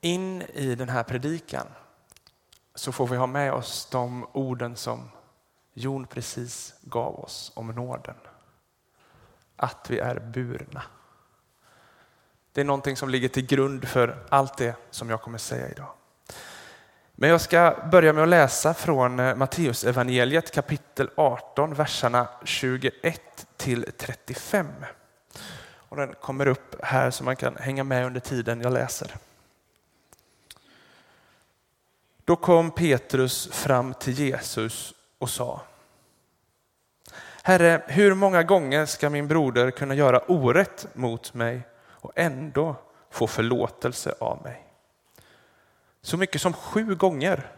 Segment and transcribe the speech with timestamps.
[0.00, 1.66] In i den här predikan
[2.74, 5.10] så får vi ha med oss de orden som
[5.74, 8.14] Jon precis gav oss om nåden.
[9.56, 10.82] Att vi är burna.
[12.52, 15.92] Det är någonting som ligger till grund för allt det som jag kommer säga idag.
[17.12, 23.46] Men jag ska börja med att läsa från eh, Matteus evangeliet kapitel 18, verserna 21
[23.56, 24.66] till 35.
[25.72, 29.16] Och den kommer upp här så man kan hänga med under tiden jag läser.
[32.30, 35.62] Då kom Petrus fram till Jesus och sa
[37.42, 42.76] Herre, hur många gånger ska min broder kunna göra orätt mot mig och ändå
[43.10, 44.64] få förlåtelse av mig?
[46.02, 47.52] Så mycket som sju gånger.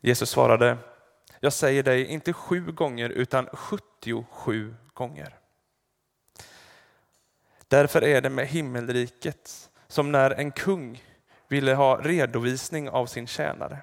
[0.00, 0.76] Jesus svarade,
[1.40, 5.38] jag säger dig inte sju gånger utan 77 gånger.
[7.68, 11.02] Därför är det med himmelriket som när en kung
[11.50, 13.78] ville ha redovisning av sin tjänare.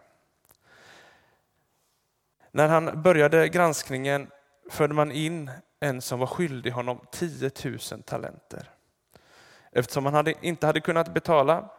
[2.51, 4.27] När han började granskningen
[4.69, 8.69] förde man in en som var skyldig honom 10 000 talenter.
[9.71, 11.69] Eftersom han hade, inte hade kunnat betala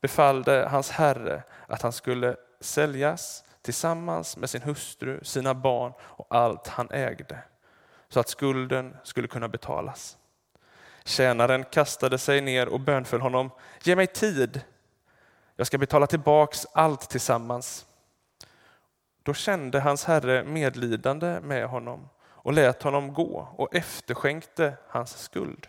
[0.00, 6.68] befallde hans herre att han skulle säljas tillsammans med sin hustru, sina barn och allt
[6.68, 7.38] han ägde
[8.08, 10.16] så att skulden skulle kunna betalas.
[11.04, 13.50] Tjänaren kastade sig ner och bönföll honom,
[13.82, 14.60] ge mig tid,
[15.56, 17.86] jag ska betala tillbaks allt tillsammans.
[19.22, 25.66] Då kände hans herre medlidande med honom och lät honom gå och efterskänkte hans skuld.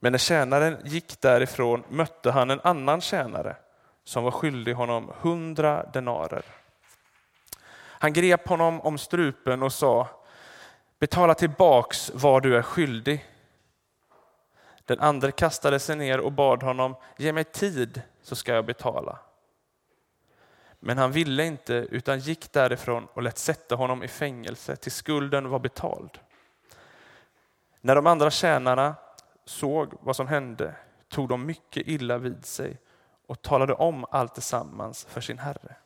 [0.00, 3.56] Men när tjänaren gick därifrån mötte han en annan tjänare
[4.04, 6.44] som var skyldig honom hundra denarer.
[7.74, 10.08] Han grep honom om strupen och sa,
[10.98, 13.26] betala tillbaks vad du är skyldig.
[14.92, 19.18] Den andra kastade sig ner och bad honom, ge mig tid så ska jag betala.
[20.80, 25.48] Men han ville inte utan gick därifrån och lät sätta honom i fängelse till skulden
[25.48, 26.18] var betald.
[27.80, 28.94] När de andra tjänarna
[29.44, 30.74] såg vad som hände
[31.08, 32.78] tog de mycket illa vid sig
[33.26, 35.76] och talade om allt tillsammans för sin herre.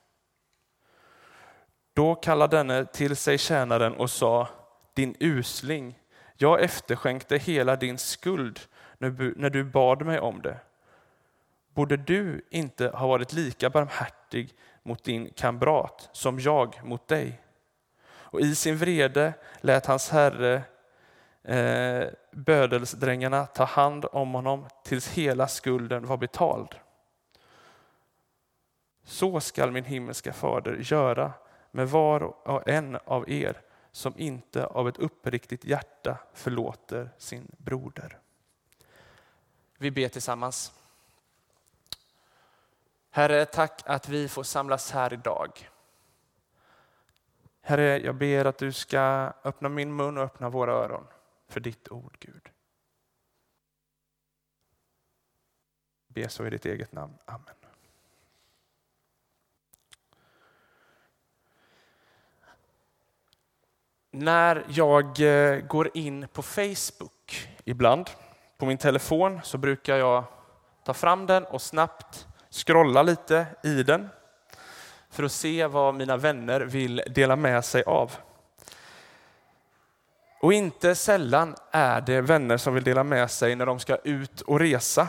[1.94, 4.48] Då kallade denne till sig tjänaren och sa,
[4.94, 5.98] din usling,
[6.36, 8.60] jag efterskänkte hela din skuld
[8.98, 10.60] när du bad mig om det.
[11.74, 17.40] Borde du inte ha varit lika barmhärtig mot din kamrat som jag mot dig?
[18.08, 20.62] Och i sin vrede lät hans herre
[21.42, 26.74] eh, bödelsdrängarna ta hand om honom tills hela skulden var betald.
[29.04, 31.32] Så skall min himmelska fader göra
[31.70, 33.60] med var och en av er
[33.92, 38.18] som inte av ett uppriktigt hjärta förlåter sin broder.
[39.78, 40.72] Vi ber tillsammans.
[43.10, 45.70] Herre, tack att vi får samlas här idag.
[47.60, 51.06] Herre, jag ber att du ska öppna min mun och öppna våra öron
[51.48, 52.48] för ditt ord, Gud.
[56.06, 57.18] Be så i ditt eget namn.
[57.24, 57.54] Amen.
[64.10, 68.10] När jag eh, går in på Facebook ibland
[68.58, 70.24] på min telefon så brukar jag
[70.84, 74.08] ta fram den och snabbt scrolla lite i den
[75.10, 78.12] för att se vad mina vänner vill dela med sig av.
[80.40, 84.40] Och inte sällan är det vänner som vill dela med sig när de ska ut
[84.40, 85.08] och resa.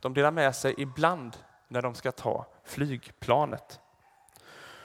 [0.00, 1.36] De delar med sig ibland
[1.68, 3.80] när de ska ta flygplanet.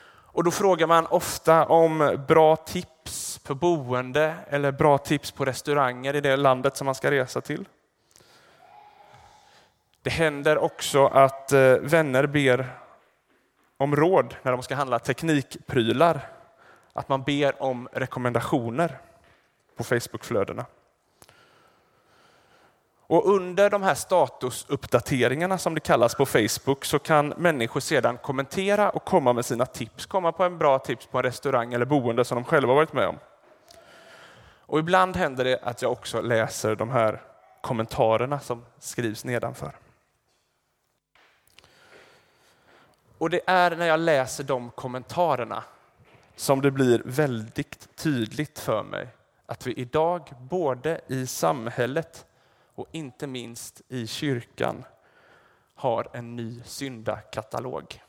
[0.08, 6.16] Och då frågar man ofta om bra tips för boende eller bra tips på restauranger
[6.16, 7.66] i det landet som man ska resa till.
[10.02, 12.70] Det händer också att eh, vänner ber
[13.78, 16.22] om råd när de ska handla teknikprylar.
[16.94, 18.98] Att man ber om rekommendationer
[19.76, 20.66] på Facebookflödena.
[23.08, 28.90] Och under de här statusuppdateringarna som det kallas på Facebook så kan människor sedan kommentera
[28.90, 30.06] och komma med sina tips.
[30.06, 33.08] Komma på en bra tips på en restaurang eller boende som de själva varit med
[33.08, 33.20] om.
[34.68, 37.22] Och ibland händer det att jag också läser de här
[37.62, 39.76] kommentarerna som skrivs nedanför.
[43.18, 45.64] Och det är när jag läser de kommentarerna
[46.36, 49.08] som det blir väldigt tydligt för mig
[49.46, 52.26] att vi idag, både i samhället
[52.76, 54.84] och inte minst i kyrkan,
[55.76, 58.02] har en ny syndakatalog.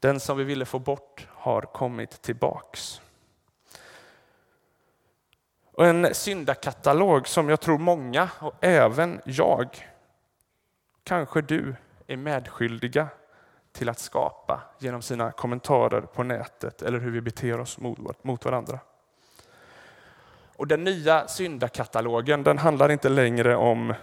[0.00, 3.00] Den som vi ville få bort har kommit tillbaks.
[5.72, 9.88] Och en syndakatalog som jag tror många, och även jag,
[11.04, 11.74] kanske du
[12.06, 13.08] är medskyldiga
[13.72, 17.78] till att skapa genom sina kommentarer på nätet eller hur vi beter oss
[18.22, 18.78] mot varandra.
[20.56, 23.94] Och den nya syndakatalogen den handlar inte längre om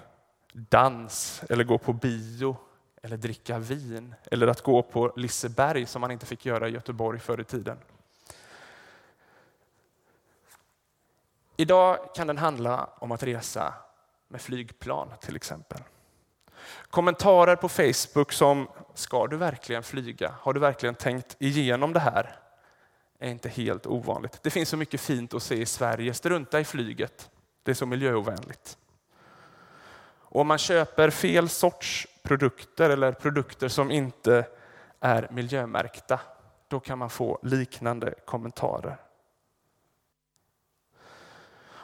[0.54, 2.58] dans eller gå på bio
[3.02, 7.20] eller dricka vin eller att gå på Liseberg som man inte fick göra i Göteborg
[7.20, 7.78] förr i tiden.
[11.60, 13.74] Idag kan den handla om att resa
[14.28, 15.78] med flygplan till exempel.
[16.90, 20.36] Kommentarer på Facebook som ”Ska du verkligen flyga?
[20.40, 22.40] Har du verkligen tänkt igenom det här?”
[23.20, 24.40] är inte helt ovanligt.
[24.44, 26.14] Det finns så mycket fint att se i Sverige.
[26.14, 27.30] Strunta i flyget.
[27.64, 28.78] Det är så miljöovänligt.
[30.20, 34.48] Och om man köper fel sorts produkter eller produkter som inte
[35.00, 36.20] är miljömärkta,
[36.68, 39.09] då kan man få liknande kommentarer.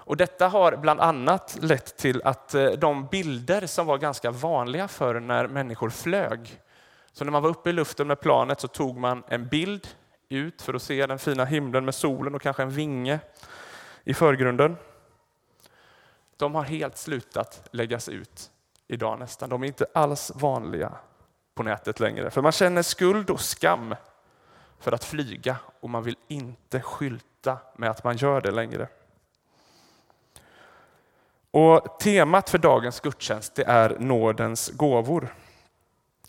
[0.06, 4.88] Och detta har bland annat lett till att eh, de bilder som var ganska vanliga
[4.88, 6.62] förr när människor flög,
[7.14, 9.88] så när man var uppe i luften med planet så tog man en bild
[10.30, 13.20] ut för att se den fina himlen med solen och kanske en vinge
[14.04, 14.78] i förgrunden.
[16.38, 18.52] De har helt slutat läggas ut
[18.88, 19.50] idag nästan.
[19.50, 20.92] De är inte alls vanliga
[21.56, 22.32] på nätet längre.
[22.32, 23.96] För man känner skuld och skam
[24.80, 28.88] för att flyga och man vill inte skylta med att man gör det längre.
[31.58, 35.36] Och temat för dagens gudstjänst det är nådens gåvor.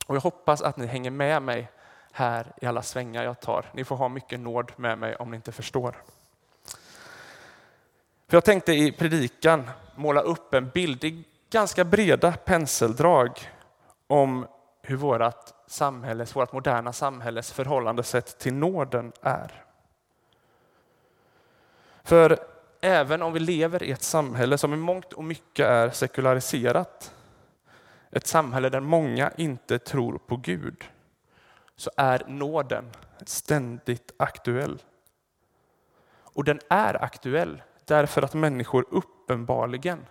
[0.07, 1.71] Och jag hoppas att ni hänger med mig
[2.13, 3.71] här i alla svängar jag tar.
[3.73, 5.97] Ni får ha mycket nåd med mig om ni inte förstår.
[8.29, 13.51] För jag tänkte i predikan måla upp en bild i ganska breda penseldrag
[14.07, 14.47] om
[14.83, 19.65] hur vårt, samhälles, vårt moderna samhälles förhållandesätt till nåden är.
[22.05, 27.15] För även om vi lever i ett samhälle som i mångt och mycket är sekulariserat,
[28.11, 30.85] ett samhälle där många inte tror på Gud,
[31.77, 32.91] så är nåden
[33.27, 34.83] ständigt aktuell.
[36.09, 40.07] Och den är aktuell därför att människor uppenbarligen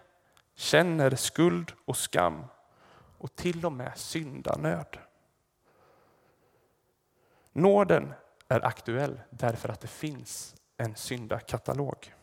[0.56, 2.46] känner skuld och skam
[3.18, 4.98] och till och med syndanöd.
[7.54, 8.14] Nåden
[8.48, 12.15] är aktuell därför att det finns en syndakatalog.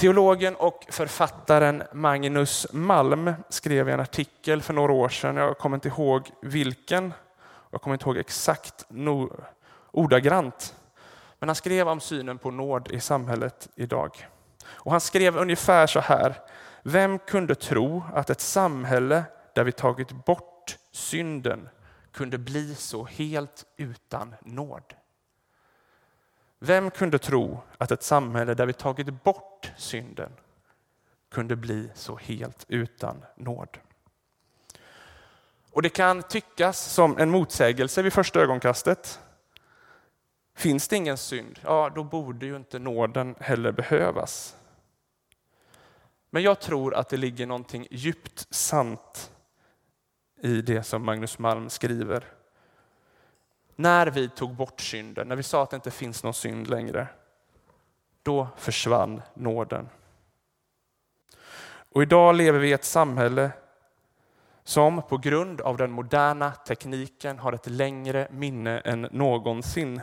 [0.00, 5.76] Teologen och författaren Magnus Malm skrev i en artikel för några år sedan, jag kommer
[5.76, 7.12] inte ihåg vilken,
[7.70, 9.32] jag kommer inte ihåg exakt no,
[9.90, 10.74] ordagrant,
[11.38, 14.28] men han skrev om synen på nåd i samhället idag.
[14.66, 16.34] Och han skrev ungefär så här.
[16.82, 19.24] Vem kunde tro att ett samhälle
[19.54, 21.68] där vi tagit bort synden
[22.12, 24.94] kunde bli så helt utan nåd?
[26.62, 30.32] Vem kunde tro att ett samhälle där vi tagit bort synden
[31.30, 33.78] kunde bli så helt utan nåd?
[35.72, 39.20] Och det kan tyckas som en motsägelse vid första ögonkastet.
[40.54, 44.56] Finns det ingen synd, ja då borde ju inte nåden heller behövas.
[46.30, 49.32] Men jag tror att det ligger någonting djupt sant
[50.40, 52.39] i det som Magnus Malm skriver.
[53.80, 57.08] När vi tog bort synden, när vi sa att det inte finns någon synd längre,
[58.22, 59.88] då försvann nåden.
[61.92, 63.50] Och idag lever vi i ett samhälle
[64.64, 70.00] som på grund av den moderna tekniken har ett längre minne än någonsin.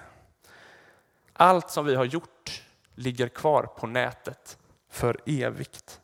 [1.34, 2.64] Allt som vi har gjort
[2.96, 4.58] ligger kvar på nätet
[4.90, 6.02] för evigt.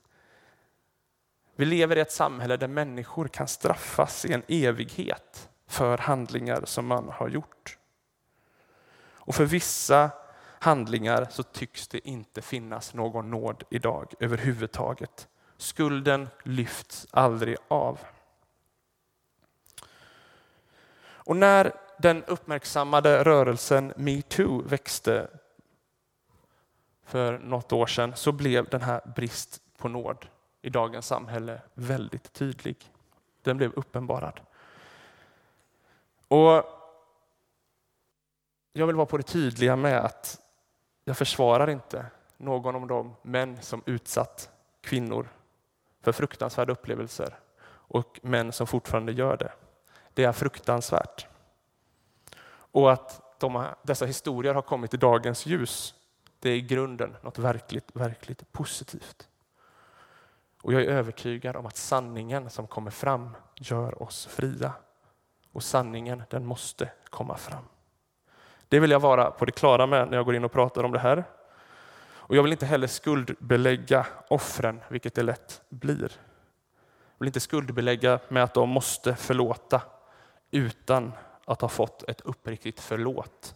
[1.56, 6.88] Vi lever i ett samhälle där människor kan straffas i en evighet för handlingar som
[6.88, 7.78] man har gjort.
[9.16, 10.12] Och för vissa
[10.60, 15.28] handlingar så tycks det inte finnas någon nåd idag överhuvudtaget.
[15.58, 18.00] Skulden lyfts aldrig av.
[21.02, 25.28] Och när den uppmärksammade rörelsen metoo växte
[27.06, 30.26] för något år sedan så blev den här brist på nåd
[30.62, 32.92] i dagens samhälle väldigt tydlig.
[33.42, 34.40] Den blev uppenbarad.
[36.34, 36.66] Och
[38.74, 40.42] jag vill vara på det tydliga med att
[41.04, 42.06] jag försvarar inte
[42.38, 44.50] någon av de män som utsatt
[44.82, 45.30] kvinnor
[46.02, 49.52] för fruktansvärda upplevelser och män som fortfarande gör det.
[50.14, 51.28] Det är fruktansvärt.
[52.50, 55.96] Och att de, dessa historier har kommit i dagens ljus,
[56.40, 59.28] det är i grunden något verkligt, verkligt positivt.
[60.62, 64.74] Och jag är övertygad om att sanningen som kommer fram gör oss fria.
[65.54, 67.64] Och sanningen, den måste komma fram.
[68.68, 70.92] Det vill jag vara på det klara med när jag går in och pratar om
[70.92, 71.24] det här.
[72.06, 76.12] Och jag vill inte heller skuldbelägga offren, vilket det lätt blir.
[77.12, 79.82] Jag vill inte skuldbelägga med att de måste förlåta
[80.52, 81.12] utan
[81.46, 83.56] att ha fått ett uppriktigt förlåt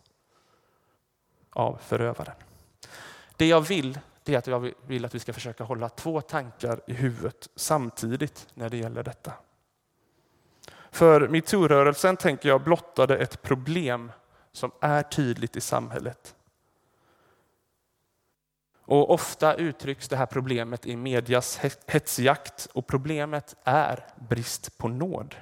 [1.49, 2.35] av förövaren.
[3.35, 6.81] Det jag vill det är att jag vill att vi ska försöka hålla två tankar
[6.87, 9.33] i huvudet samtidigt när det gäller detta.
[10.97, 14.11] För metoo-rörelsen tänker jag blottade ett problem
[14.51, 16.35] som är tydligt i samhället.
[18.81, 25.35] Och ofta uttrycks det här problemet i medias hetsjakt och problemet är brist på nåd.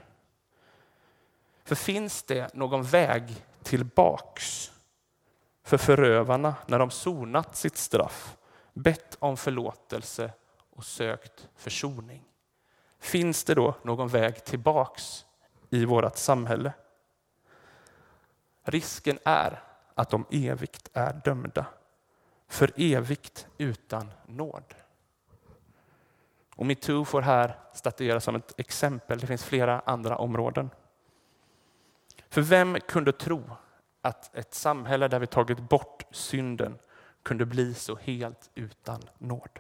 [1.64, 4.72] För finns det någon väg tillbaks
[5.64, 8.38] för förövarna när de sonat sitt straff,
[8.74, 10.32] bett om förlåtelse
[10.76, 12.24] och sökt försoning?
[13.00, 15.25] Finns det då någon väg tillbaks
[15.76, 16.74] i vårt samhälle?
[18.64, 19.64] Risken är
[19.96, 21.66] att de evigt är dömda.
[22.48, 24.76] För evigt utan nåd.
[26.56, 29.20] Och metoo får här statueras som ett exempel.
[29.20, 30.70] Det finns flera andra områden.
[32.30, 33.44] För vem kunde tro
[34.02, 36.80] att ett samhälle där vi tagit bort synden
[37.24, 39.60] kunde bli så helt utan nåd?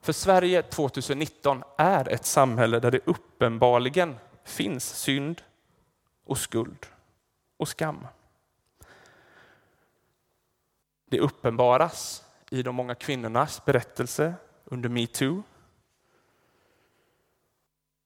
[0.00, 5.42] För Sverige 2019 är ett samhälle där det uppenbarligen finns synd
[6.24, 6.86] och skuld
[7.56, 8.06] och skam.
[11.10, 15.42] Det uppenbaras i de många kvinnornas berättelse under metoo.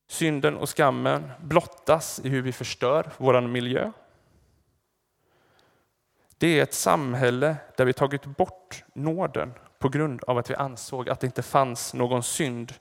[0.07, 3.93] Synden och skammen blottas i hur vi förstör vår miljö.
[6.39, 11.09] Det är ett samhälle där vi tagit bort nåden på grund av att vi ansåg
[11.09, 12.75] att det inte fanns någon synd.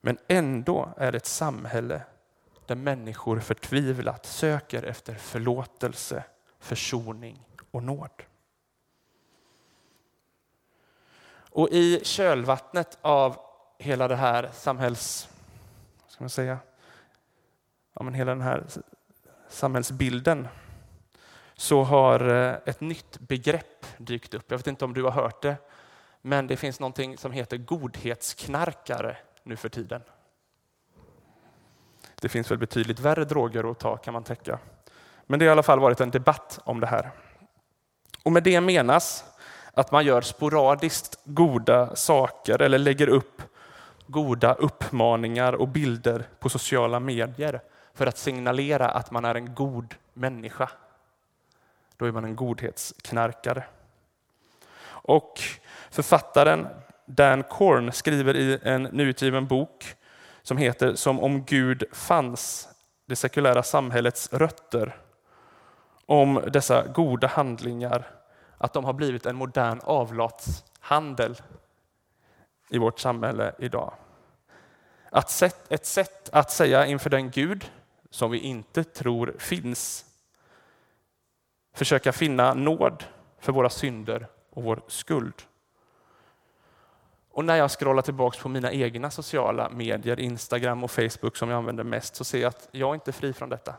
[0.00, 2.02] Men ändå är det ett samhälle
[2.66, 6.24] där människor förtvivlat söker efter förlåtelse,
[6.58, 8.22] försoning och nåd.
[11.50, 13.36] Och i kölvattnet av
[13.78, 15.28] hela det här samhälls...
[16.08, 16.58] Ska man säga?
[17.92, 18.64] Ja, men hela den här
[19.48, 20.48] samhällsbilden
[21.54, 23.71] så har eh, ett nytt begrepp
[24.04, 24.44] dykt upp.
[24.48, 25.56] Jag vet inte om du har hört det,
[26.22, 30.02] men det finns någonting som heter godhetsknarkare nu för tiden.
[32.14, 34.58] Det finns väl betydligt värre droger att ta kan man tänka.
[35.26, 37.10] Men det har i alla fall varit en debatt om det här.
[38.22, 39.24] Och med det menas
[39.74, 43.42] att man gör sporadiskt goda saker eller lägger upp
[44.06, 47.60] goda uppmaningar och bilder på sociala medier
[47.94, 50.70] för att signalera att man är en god människa.
[51.96, 53.64] Då är man en godhetsknarkare.
[55.02, 55.40] Och
[55.90, 56.68] författaren
[57.06, 59.94] Dan Korn skriver i en nyutgiven bok
[60.42, 62.68] som heter Som om Gud fanns,
[63.06, 64.96] det sekulära samhällets rötter,
[66.06, 68.06] om dessa goda handlingar
[68.58, 71.36] att de har blivit en modern avlatshandel
[72.70, 73.94] i vårt samhälle idag.
[75.10, 77.70] Att ett sätt att säga inför den Gud
[78.10, 80.04] som vi inte tror finns,
[81.74, 83.04] försöka finna nåd
[83.38, 85.34] för våra synder och vår skuld.
[87.30, 91.56] Och när jag scrollar tillbaka på mina egna sociala medier, Instagram och Facebook som jag
[91.56, 93.74] använder mest, så ser jag att jag är inte fri från detta.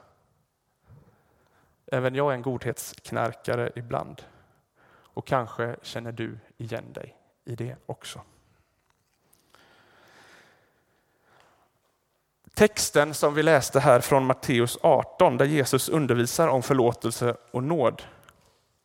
[1.85, 4.21] Även jag är en godhetsknarkare ibland.
[5.13, 8.21] Och kanske känner du igen dig i det också.
[12.53, 18.01] Texten som vi läste här från Matteus 18, där Jesus undervisar om förlåtelse och nåd,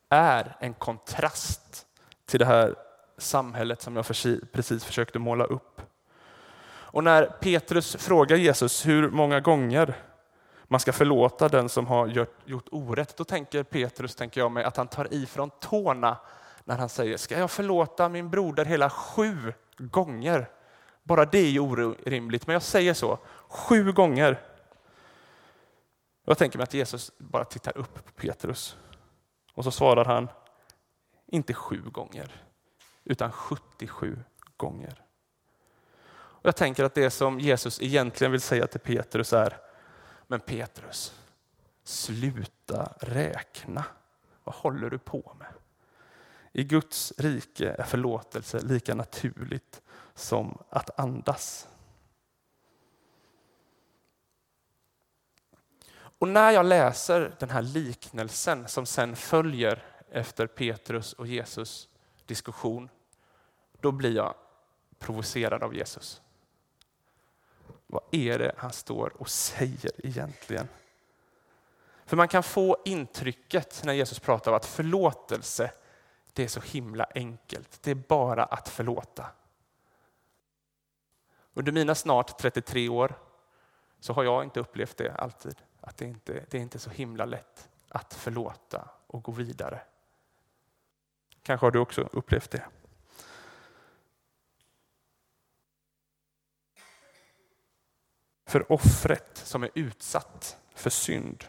[0.08, 1.86] är en kontrast
[2.26, 2.74] till det här
[3.18, 4.06] samhället som jag
[4.52, 5.82] precis försökte måla upp.
[6.90, 9.94] Och när Petrus frågar Jesus hur många gånger
[10.64, 13.16] man ska förlåta den som har gjort orätt.
[13.16, 16.16] Då tänker Petrus, tänker jag mig, att han tar ifrån tårna
[16.64, 20.48] när han säger, ska jag förlåta min broder hela sju gånger?
[21.02, 24.40] Bara det är ju orimligt, men jag säger så, sju gånger.
[26.24, 28.76] Jag tänker mig att Jesus bara tittar upp på Petrus
[29.58, 30.28] och så svarar han,
[31.26, 32.42] inte sju gånger,
[33.04, 34.18] utan 77
[34.56, 35.04] gånger.
[36.10, 39.56] Och jag tänker att det som Jesus egentligen vill säga till Petrus är,
[40.26, 41.14] men Petrus,
[41.84, 43.84] sluta räkna.
[44.44, 45.52] Vad håller du på med?
[46.52, 49.82] I Guds rike är förlåtelse lika naturligt
[50.14, 51.68] som att andas.
[56.18, 61.88] Och när jag läser den här liknelsen som sen följer efter Petrus och Jesus
[62.26, 62.88] diskussion,
[63.80, 64.34] då blir jag
[64.98, 66.22] provocerad av Jesus.
[67.86, 70.68] Vad är det han står och säger egentligen?
[72.06, 75.72] För man kan få intrycket när Jesus pratar om att förlåtelse,
[76.32, 77.82] det är så himla enkelt.
[77.82, 79.26] Det är bara att förlåta.
[81.54, 83.18] Under mina snart 33 år
[84.00, 85.56] så har jag inte upplevt det alltid.
[85.88, 89.80] Att det inte det är inte så himla lätt att förlåta och gå vidare.
[91.42, 92.64] Kanske har du också upplevt det.
[98.46, 101.44] För offret som är utsatt för synd,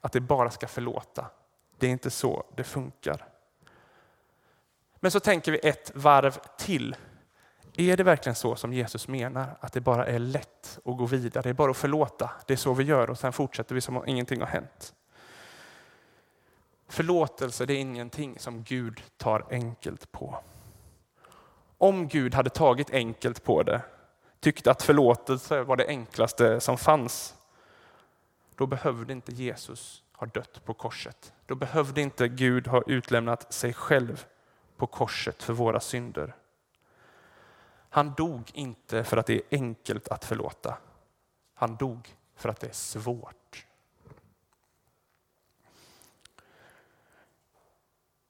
[0.00, 1.30] att det bara ska förlåta.
[1.78, 3.28] Det är inte så det funkar.
[4.94, 6.96] Men så tänker vi ett varv till.
[7.76, 11.42] Är det verkligen så som Jesus menar, att det bara är lätt att gå vidare,
[11.42, 13.96] det är bara att förlåta, det är så vi gör och sen fortsätter vi som
[13.96, 14.94] om ingenting har hänt?
[16.88, 20.38] Förlåtelse det är ingenting som Gud tar enkelt på.
[21.78, 23.82] Om Gud hade tagit enkelt på det,
[24.40, 27.34] tyckte att förlåtelse var det enklaste som fanns,
[28.54, 31.32] då behövde inte Jesus ha dött på korset.
[31.46, 34.26] Då behövde inte Gud ha utlämnat sig själv
[34.76, 36.34] på korset för våra synder.
[37.94, 40.76] Han dog inte för att det är enkelt att förlåta.
[41.54, 43.66] Han dog för att det är svårt.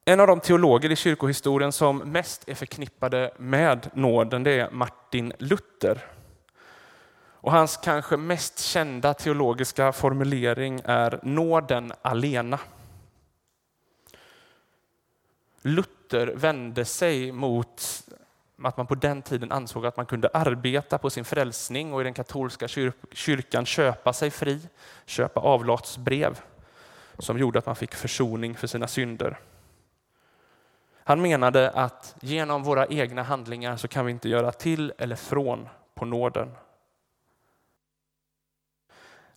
[0.04, 5.32] En av de teologer i kyrkohistorien som mest är förknippade med nåden det är Martin
[5.38, 6.04] Luther.
[7.16, 12.58] Och hans kanske mest kända teologiska formulering är nåden alena.
[15.62, 18.04] Luther vände sig mot
[18.62, 22.04] att man på den tiden ansåg att man kunde arbeta på sin frälsning och i
[22.04, 22.68] den katolska
[23.12, 24.68] kyrkan köpa sig fri,
[25.06, 26.40] köpa avlatsbrev
[27.18, 29.40] som gjorde att man fick försoning för sina synder.
[31.06, 35.68] Han menade att genom våra egna handlingar så kan vi inte göra till eller från
[35.94, 36.50] på nåden.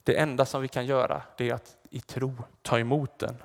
[0.03, 3.43] Det enda som vi kan göra det är att i tro ta emot den.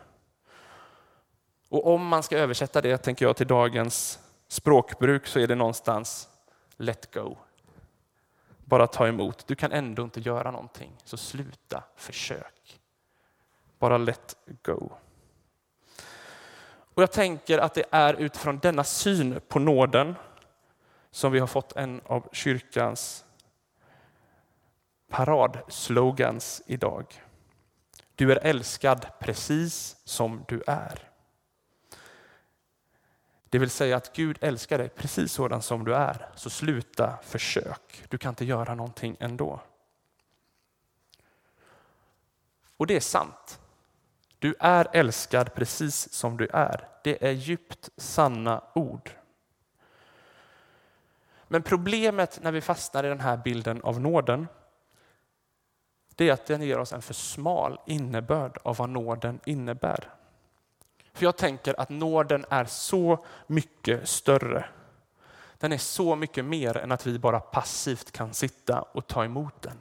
[1.69, 4.19] Och om man ska översätta det, tänker jag, till dagens
[4.53, 6.29] språkbruk så är det någonstans
[6.77, 7.37] let go.
[8.65, 9.47] Bara ta emot.
[9.47, 12.81] Du kan ändå inte göra någonting, så sluta försök.
[13.79, 14.93] Bara let go.
[16.95, 20.15] Och Jag tänker att det är utifrån denna syn på nåden
[21.11, 23.25] som vi har fått en av kyrkans
[25.09, 27.23] paradslogans idag.
[28.15, 31.12] Du är älskad precis som du är.
[33.53, 38.05] Det vill säga att Gud älskar dig precis sådan som du är, så sluta försök.
[38.09, 39.61] Du kan inte göra någonting ändå.
[42.77, 43.61] Och det är sant.
[44.39, 46.89] Du är älskad precis som du är.
[47.05, 49.11] Det är djupt sanna ord.
[51.49, 54.49] Men problemet när vi fastnar i den här bilden av nåden,
[56.15, 60.22] det är att den ger oss en för smal innebörd av vad nåden innebär.
[61.13, 64.65] För jag tänker att nåden är så mycket större.
[65.59, 69.63] Den är så mycket mer än att vi bara passivt kan sitta och ta emot
[69.63, 69.79] den.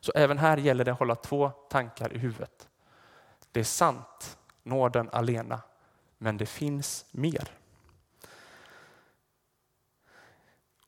[0.00, 2.68] Så även här gäller det att hålla två tankar i huvudet.
[3.52, 5.60] Det är sant, nåden alena,
[6.18, 7.48] men det finns mer.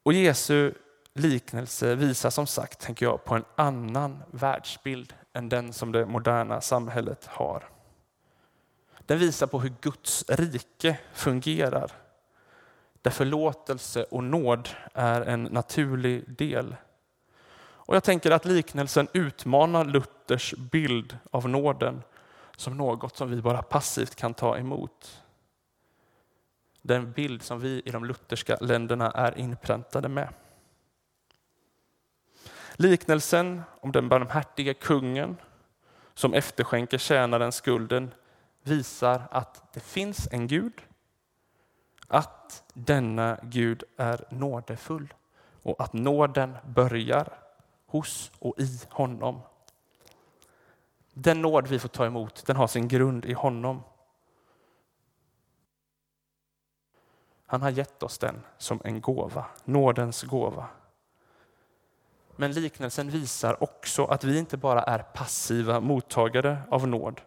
[0.03, 0.75] Och Jesu
[1.13, 6.61] liknelse visar som sagt, tänker jag, på en annan världsbild än den som det moderna
[6.61, 7.65] samhället har.
[9.11, 11.93] Den visar på hur Guds rike fungerar.
[13.03, 16.77] Där förlåtelse och nåd är en naturlig del.
[17.61, 22.03] Och Jag tänker att liknelsen utmanar Luthers bild av nåden
[22.57, 25.23] som något som vi bara passivt kan ta emot.
[26.83, 30.29] Den bild som vi i de lutherska länderna är inpräntade med.
[32.75, 35.37] Liknelsen om den barmhärtige kungen
[36.15, 38.11] som efterskänker tjänaren skulden
[38.63, 40.83] visar att det finns en Gud,
[42.09, 45.15] att denna Gud är nådefull
[45.63, 47.39] och att nåden börjar
[47.87, 49.41] hos och i honom.
[51.13, 53.83] Den nåd vi får ta emot den har sin grund i honom.
[57.47, 60.67] Han har gett oss den som en gåva, nådens gåva.
[62.37, 67.21] Men liknelsen visar också att vi inte bara är passiva mottagare av nåd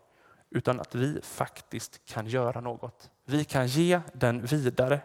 [0.54, 3.10] utan att vi faktiskt kan göra något.
[3.26, 5.00] Vi kan ge den vidare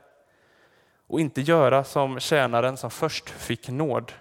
[1.06, 4.12] och inte göra som tjänaren som först fick nåd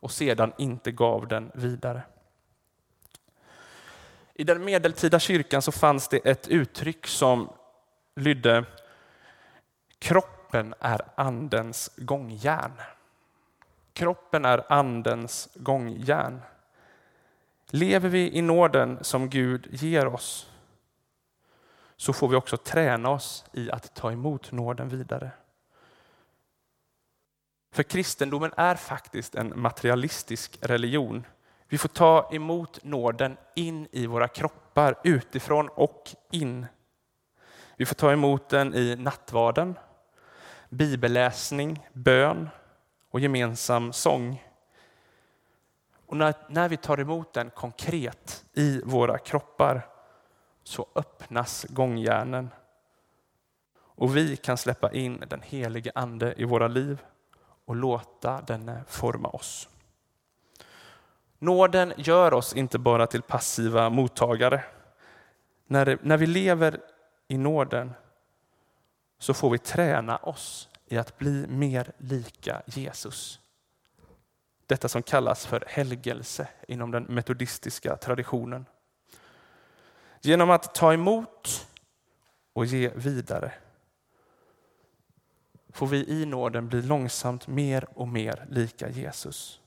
[0.00, 2.02] och sedan inte gav den vidare.
[4.34, 7.52] I den medeltida kyrkan så fanns det ett uttryck som
[8.16, 8.64] lydde
[9.98, 12.72] Kroppen är andens gångjärn.
[13.92, 16.40] Kroppen är andens gångjärn.
[17.70, 20.50] Lever vi i nåden som Gud ger oss
[22.00, 25.30] så får vi också träna oss i att ta emot nåden vidare.
[27.72, 31.26] För kristendomen är faktiskt en materialistisk religion.
[31.68, 36.66] Vi får ta emot nåden in i våra kroppar, utifrån och in.
[37.76, 39.78] Vi får ta emot den i nattvarden,
[40.68, 42.48] bibelläsning, bön
[43.10, 44.49] och gemensam sång.
[46.10, 49.86] Och när, när vi tar emot den konkret i våra kroppar
[50.62, 52.50] så öppnas gångjärnen
[53.76, 57.02] och vi kan släppa in den helige ande i våra liv
[57.64, 59.68] och låta den forma oss.
[61.38, 64.64] Nåden gör oss inte bara till passiva mottagare.
[65.66, 66.80] När, när vi lever
[67.28, 67.92] i nåden
[69.18, 73.40] så får vi träna oss i att bli mer lika Jesus.
[74.70, 78.66] Detta som kallas för helgelse inom den metodistiska traditionen.
[80.20, 81.68] Genom att ta emot
[82.52, 83.52] och ge vidare
[85.68, 89.60] får vi i nåden bli långsamt mer och mer lika Jesus.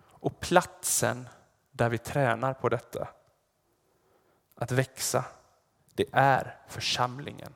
[0.00, 1.28] Och platsen
[1.70, 3.08] där vi tränar på detta,
[4.54, 5.24] att växa,
[5.94, 7.54] det är församlingen.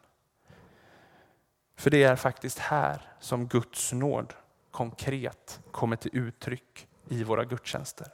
[1.77, 4.35] För det är faktiskt här som Guds nåd
[4.73, 8.09] konkret kommer till uttryck i våra gudstjänster.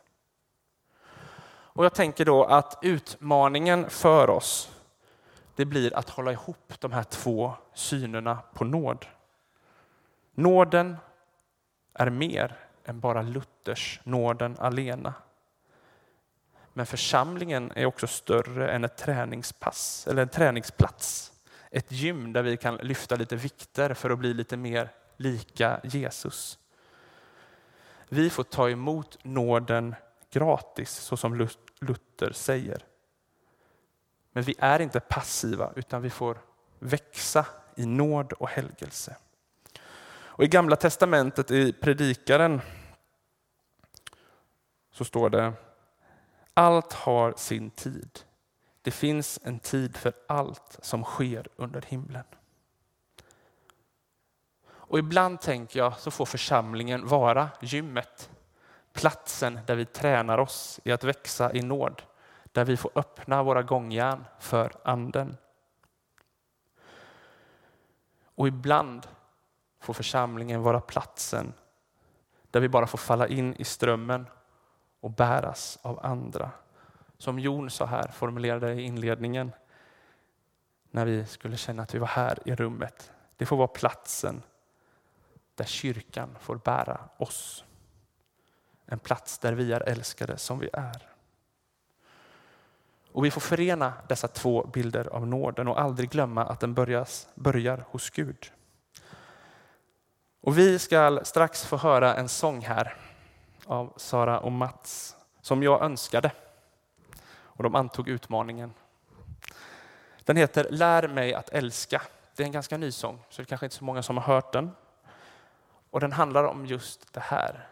[1.79, 4.71] Och jag tänker då att utmaningen för oss
[5.57, 9.07] det blir att hålla ihop de här två synerna på nåd.
[10.35, 10.97] Nåden
[11.94, 15.14] är mer än bara Luthers nåden alena.
[16.73, 21.33] Men församlingen är också större än ett träningspass eller en träningsplats.
[21.71, 26.59] Ett gym där vi kan lyfta lite vikter för att bli lite mer lika Jesus.
[28.09, 29.94] Vi får ta emot nåden
[30.31, 31.48] gratis så som
[31.81, 32.85] Luther säger.
[34.33, 36.38] Men vi är inte passiva utan vi får
[36.78, 39.16] växa i nåd och helgelse.
[40.38, 42.61] Och I Gamla testamentet i Predikaren
[44.90, 45.52] så står det
[46.54, 48.20] allt har sin tid.
[48.83, 52.24] Det finns en tid för allt som sker under himlen.
[54.88, 58.31] Och ibland tänker jag så får församlingen vara gymmet.
[58.92, 62.03] Platsen där vi tränar oss i att växa i nåd.
[62.53, 65.37] Där vi får öppna våra gångjärn för anden.
[68.35, 69.07] Och ibland
[69.81, 71.53] får församlingen vara platsen
[72.51, 74.27] där vi bara får falla in i strömmen
[75.01, 76.51] och bäras av andra.
[77.18, 79.53] Som Jon sa här, formulerade i inledningen,
[80.90, 83.12] när vi skulle känna att vi var här i rummet.
[83.37, 84.42] Det får vara platsen
[85.59, 87.64] där kyrkan får bära oss.
[88.87, 91.09] En plats där vi är älskade som vi är.
[93.12, 97.29] Och Vi får förena dessa två bilder av nåden och aldrig glömma att den börjas,
[97.35, 98.53] börjar hos Gud.
[100.40, 102.97] Och Vi ska strax få höra en sång här
[103.66, 106.31] av Sara och Mats som jag önskade.
[107.31, 108.75] Och de antog utmaningen.
[110.25, 112.03] Den heter Lär mig att älska.
[112.37, 114.25] Det är en ganska ny sång, så det är kanske inte så många som har
[114.25, 114.71] hört den.
[115.90, 117.68] Och den handlar om just det här.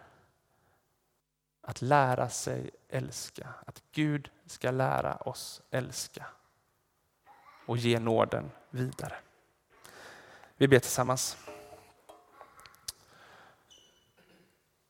[1.61, 3.49] Att lära sig älska.
[3.67, 6.27] Att Gud ska lära oss älska.
[7.67, 9.17] Och ge nåden vidare.
[10.57, 11.37] Vi ber tillsammans.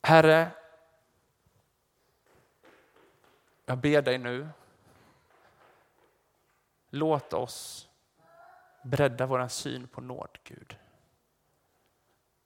[0.02, 0.50] Herre,
[3.64, 4.48] jag ber dig nu.
[6.90, 7.88] Låt oss
[8.84, 10.76] bredda vår syn på nåd, Gud.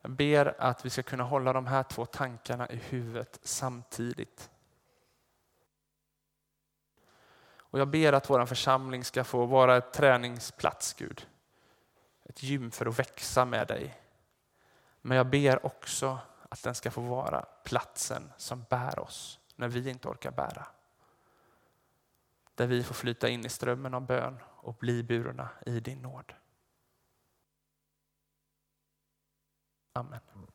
[0.03, 4.51] Jag ber att vi ska kunna hålla de här två tankarna i huvudet samtidigt.
[7.71, 11.27] Och jag ber att vår församling ska få vara ett träningsplats, Gud.
[12.25, 14.01] Ett gym för att växa med dig.
[15.03, 19.91] Men jag ber också att den ska få vara platsen som bär oss när vi
[19.91, 20.67] inte orkar bära.
[22.55, 26.33] Där vi får flyta in i strömmen av bön och bli burna i din nåd.
[29.97, 30.50] Amen.